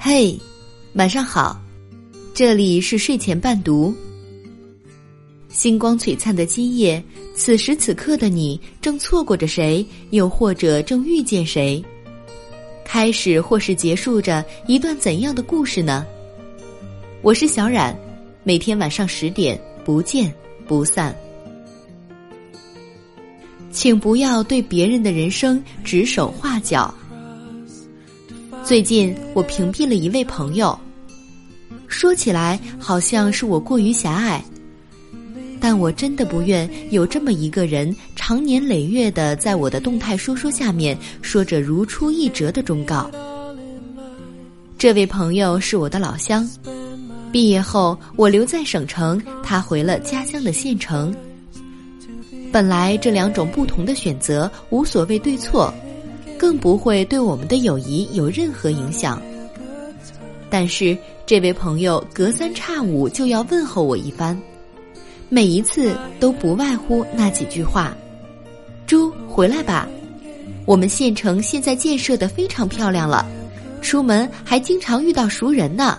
[0.00, 0.38] 嘿，
[0.94, 1.60] 晚上好，
[2.32, 3.92] 这里是睡前伴读。
[5.48, 7.02] 星光璀璨的今夜，
[7.34, 11.84] 此时此刻的你正错过着谁，又或者正遇见谁？
[12.84, 16.06] 开始或是结束着一段怎样的故事呢？
[17.20, 17.98] 我是小冉，
[18.44, 20.32] 每天晚上十点不见
[20.64, 21.14] 不散。
[23.72, 26.94] 请不要对别人的人生指手画脚。
[28.68, 30.78] 最近我屏蔽了一位朋友，
[31.86, 34.44] 说起来好像是我过于狭隘，
[35.58, 43.10] 但我真的不愿有这么一个人，长年累月的在我的动态说说下面说着如出一辙的忠告。
[44.76, 46.46] 这位朋友是我的老乡，
[47.32, 51.16] 毕业后我留在省城，他回了家乡的县城。
[52.52, 55.72] 本来这两种不同的选择无所谓对错，
[56.38, 59.20] 更不会对我们的友谊有任何影响。
[60.48, 64.40] 但是这位朋友隔三差五就要问候我一番，
[65.28, 67.94] 每一次都不外乎那几句话
[68.86, 69.86] ：“猪回来吧，
[70.64, 73.26] 我们县城现在建设的非常漂亮了，
[73.82, 75.98] 出门还经常遇到熟人呢。”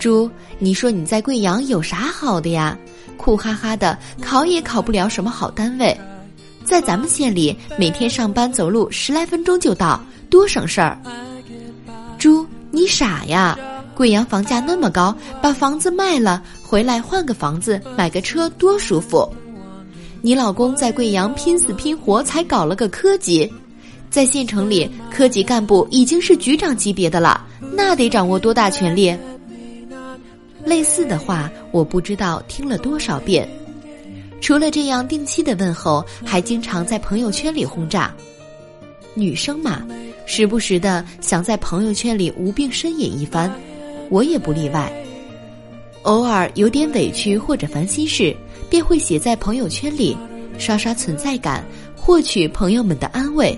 [0.00, 2.78] 猪，你说你在贵阳有啥好的呀？
[3.18, 5.96] 苦哈哈的，考也考不了什么好单位，
[6.72, 10.98] 在咱们县里，每天上班走路十来分钟就到，多省事儿。
[12.18, 13.58] 猪，你傻呀？
[13.94, 19.30] 贵阳房价那么高，把房子卖了，回来换个房子，买个车，多舒服。
[20.22, 23.52] 你老公在贵阳拼死拼活才搞了个科级，
[24.08, 29.14] 在县城里，科级干部已经是局长级别的了，那得掌握多大权力？
[30.64, 33.46] 类似的话，我不知道听了多少遍。
[34.42, 38.12] 除了这样定期的问候，还经常在朋友圈里轰炸。
[39.14, 39.86] 女生嘛，
[40.26, 43.50] 时不时的想在朋友圈里无病呻吟一番，
[44.10, 44.92] 我也不例外。
[46.02, 48.36] 偶尔有点委屈或者烦心事，
[48.68, 50.16] 便会写在朋友圈里，
[50.58, 51.64] 刷刷存在感，
[51.94, 53.56] 获取朋友们的安慰。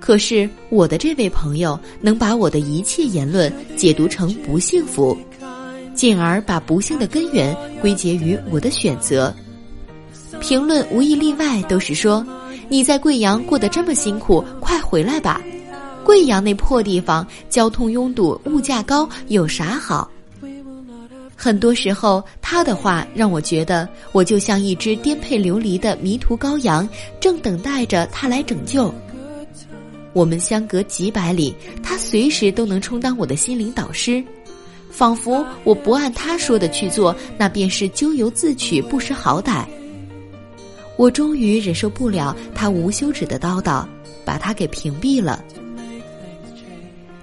[0.00, 5.14] 可是我的这位朋友，能把我的一切言论解读成不幸福。
[5.96, 9.34] 进而把不幸的根源归结于我的选择。
[10.40, 12.24] 评论无一例外都是说
[12.68, 15.40] ：“你在贵阳过得这么辛苦，快回来吧！
[16.04, 20.08] 贵阳那破地方，交通拥堵，物价高，有啥好？”
[21.34, 28.92] 很多时候，他的话让我觉得，我就像一只颠沛流离的迷途羔羊，正等待着他来拯救。
[30.12, 34.22] 我们相隔几百里，他随时都能充当我的心灵导师。
[34.96, 39.62] 仿佛我不按他说的去做，那便是咎由自取，不识好歹。
[40.96, 43.84] 我终于忍受不了他无休止的叨叨，
[44.24, 45.44] 把他给屏蔽了。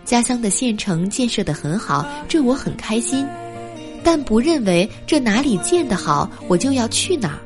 [0.06, 3.25] 家乡的县城建设的很好，这我很开心，
[4.03, 7.39] 但不认为这哪里建得好，我就要去哪儿。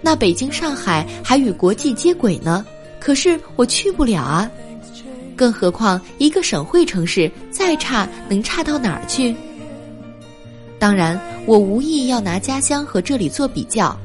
[0.00, 2.64] 那北京、上海还与国际接轨呢，
[2.98, 4.50] 可是我去不了啊。
[5.34, 9.34] 更何况，一个省会城市再差，能差到哪儿去？
[10.78, 13.98] 当然，我无意要拿家乡和这里做比较，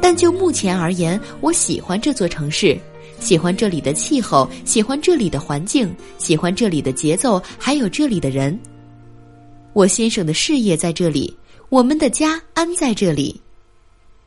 [0.00, 2.78] 但就目前而言，我喜欢这座城市，
[3.18, 8.58] 喜欢这里的气候，喜欢这里的环境，喜欢这里的节奏，还有这里的人。
[9.72, 11.34] 我先生的事业在这里，
[11.70, 13.40] 我们的家安在这里。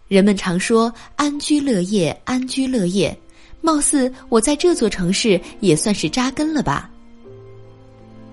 [0.08, 3.18] 人们常说“安居乐业”，安居乐业。
[3.66, 6.88] 貌似我在这座城市也算是扎根了吧。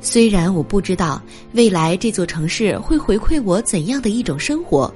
[0.03, 1.23] 虽然我不知道
[1.55, 4.93] 未来这座城市会回馈我怎样的一种生活，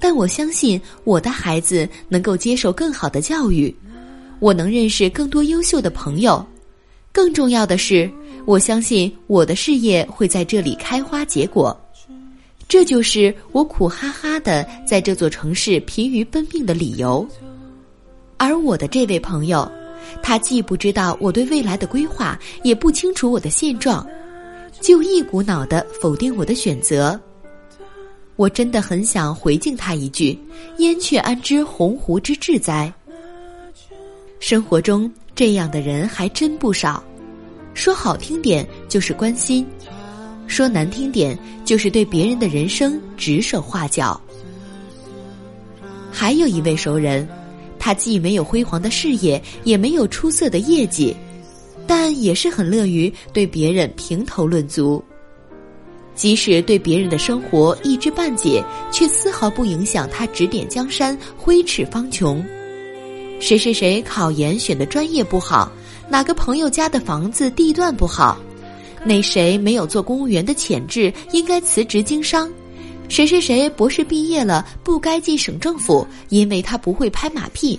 [0.00, 3.72] 但我相信我的孩子能够接受更好的教育，
[4.40, 6.44] 我能认识更多优秀的朋友，
[7.12, 8.10] 更重要的是，
[8.46, 11.78] 我相信我的事业会在这里开花结果。
[12.66, 17.28] 这就是我苦哈哈的在这座城市疲于奔命的理由。
[18.42, 19.70] 而我的这位朋友，
[20.20, 24.04] 他既不知道我对未来的规划，也不清楚我的现状，
[24.80, 27.18] 就一股脑的否定我的选择。
[28.34, 30.36] 我真的很想回敬他一句
[30.78, 32.92] ：“燕雀安知鸿鹄之志哉？”
[34.40, 37.00] 生活中这样的人还真不少，
[37.74, 39.64] 说好听点就是关心，
[40.48, 44.20] 说难听点就是对别人的人生指手画脚。
[46.10, 47.24] 还有一位熟人。
[47.84, 51.16] 他既没有辉煌的事业，也没有出色的业绩，
[51.84, 55.02] 但也是很乐于对别人评头论足。
[56.14, 62.40] 即使对别人的生活一知半解，却丝毫不影响他指点江山、挥斥方遒。
[63.40, 65.68] 谁谁谁考研选的专业不好，
[66.08, 68.38] 哪个朋友家的房子地段不好，
[69.04, 72.48] 那谁没有做公务员的潜质，应该辞职经商；
[73.12, 77.78] 谁谁谁博士毕业了，不该进省政府，因为他不会拍马屁。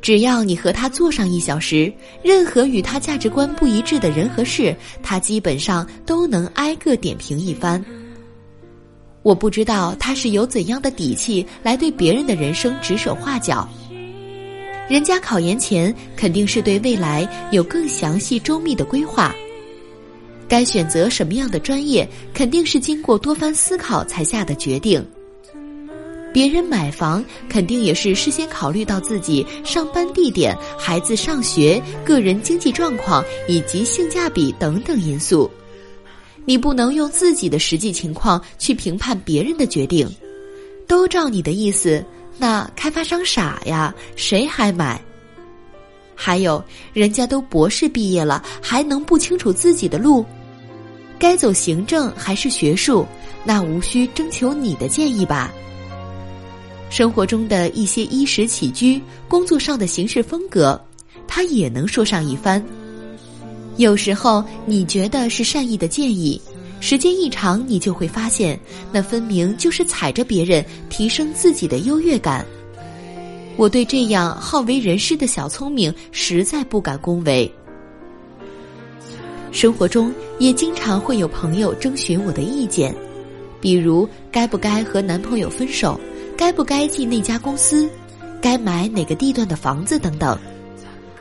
[0.00, 7.80] 只要你和他坐上一小时，任何与他价值观不一致的人和事，他基本上都能挨个点评一番。
[9.22, 13.68] 我不知道他是有怎样的底气来对别人的人生指手画脚。
[14.88, 19.32] 人家考研前肯定是对未来有更详细周密的规划，
[20.52, 25.02] 该选择什么样的专业，肯定是经过多番思考才下的决定。
[26.30, 35.50] 别人买房肯定也是事先考虑到自己上班地点、孩子上学、个人经济状况以及性价比等等因素。
[36.44, 40.06] 你不能用自己的实际情况去评判别人的决定，
[40.86, 42.04] 都照你的意思，
[42.36, 45.00] 那开发商傻呀，谁还买？
[46.14, 46.62] 还有，
[46.92, 50.22] 人家都博士毕业了，还能不清楚自己的路？
[51.22, 53.06] 该走行政还是学术？
[53.44, 55.52] 那无需征求你的建议吧。
[56.90, 60.78] 生活中的一些衣食起居、工作上的行事风格，
[61.28, 62.60] 他也能说上一番。
[63.76, 66.42] 有时候你觉得是善意的建议，
[66.80, 68.58] 时间一长，你就会发现，
[68.90, 72.44] 那分明就是踩着别人提升自己的优越感。
[73.56, 77.48] 我对这样好为人师的小聪明实在不敢恭维。
[79.52, 82.94] 生活中也经常会有朋友征询我的意见，
[83.60, 86.00] 比如该不该和男朋友分手。
[86.34, 87.88] 该不该进那家公司？
[88.40, 90.36] 该买哪个地段的房子等等？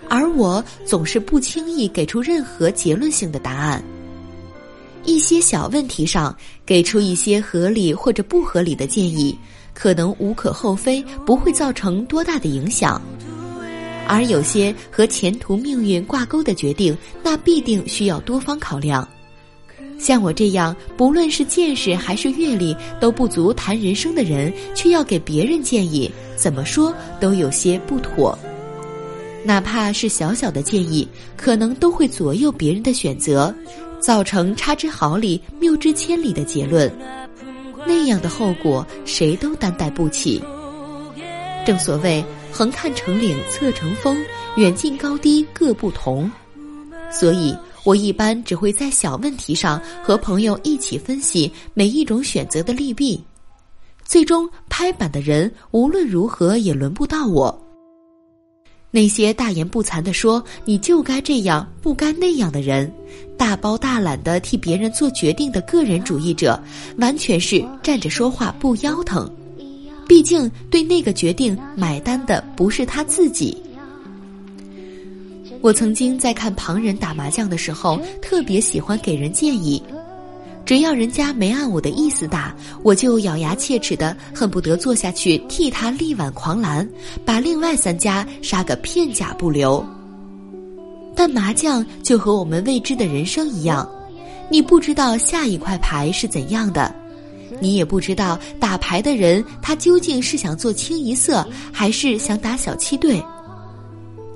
[0.09, 3.83] 而我总是不轻易给出任何结论性的答案。
[5.03, 6.35] 一些小问题上
[6.65, 9.37] 给出一些合理或者不合理的建议，
[9.73, 12.99] 可能无可厚非，不会造成多大的影响。
[14.11, 19.07] 而有些和前途命运挂钩的决定，那必定需要多方考量。
[19.97, 28.37] 像我这样，不论是见识还是阅历都不足谈人生的人，却要给别人建议，怎么说都有些不妥。
[29.45, 33.55] 哪怕是小小的建议，可能都会左右别人的选择，
[34.01, 36.91] 造成差之毫厘、谬之千里的结论。
[37.87, 40.43] 那样的后果，谁都担待不起。
[41.65, 44.17] 正所谓“横看成岭侧成峰，
[44.57, 46.29] 远近高低各不同”，
[47.11, 47.55] 所以。
[47.83, 53.19] 我一般只会在小问题上和朋友一起分析每一种选择的利弊，
[54.05, 57.59] 最终拍板的人无论如何也轮不到我。
[58.91, 62.93] 那些大言不惭的说你就该这样不该那样的人，
[63.35, 66.61] 大包大揽的替别人做决定的个人主义者，
[66.99, 69.27] 完全是站着说话不腰疼。
[70.11, 73.55] 毕竟对那个决定买单的不是他自己。
[75.61, 79.81] 我曾经在看旁人打麻将的时候，特别喜欢给人建议。
[80.65, 82.53] 只要人家没按我的意思打，
[82.83, 86.85] 我就咬牙切齿的恨不得坐下去替他力挽狂澜，
[87.23, 89.81] 把另外三家杀个片甲不留。
[91.15, 93.89] 但麻将就和我们未知的人生一样，
[94.49, 96.93] 你不知道下一块牌是怎样的，
[97.59, 103.21] 你也不知道打牌的人他究竟是想做清一色，还是想打小七队。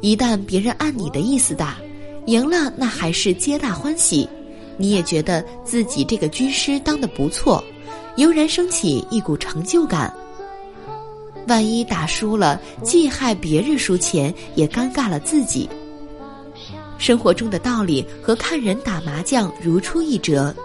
[0.01, 1.77] 一旦别人按你的意思打，
[2.25, 4.27] 赢了那还是皆大欢喜，
[4.77, 7.63] 你也觉得自己这个军师当的不错，
[8.17, 10.13] 油然升起一股成就感。
[11.47, 15.69] 万一打输了，既害别人输钱，也尴尬了自己。
[16.97, 20.55] 生活中的道理和看人打麻将如出一辙，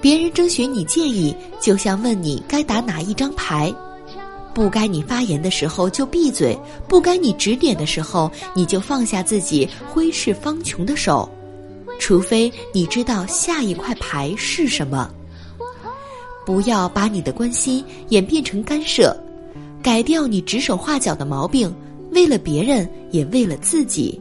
[0.00, 3.74] 别人征询你建议，就像问你该打哪一张牌。
[4.54, 11.28] 不该你发言的时候就闭嘴，不该你指点的时候你就放下自己挥斥方遒的手，
[11.98, 15.10] 除非你知道下一块牌是什么。
[16.46, 19.14] 不要把你的关心演变成干涉，
[19.82, 21.74] 改掉你指手画脚的毛病，
[22.12, 24.18] 为了别人也为了自己。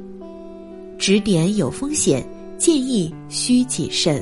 [0.97, 2.27] 指点有风险，
[2.57, 4.21] 建议需谨慎。